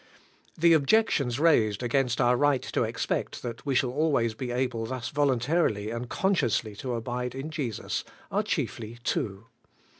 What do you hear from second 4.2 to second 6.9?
be able thus voluntarily and con sciously